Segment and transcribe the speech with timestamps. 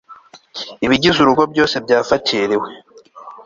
[0.85, 2.67] ibigize urugo byose byafatiriwe